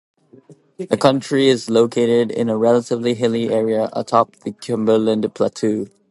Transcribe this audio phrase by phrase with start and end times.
[0.79, 5.89] The county is located in a relatively hilly area atop the Cumberland Plateau.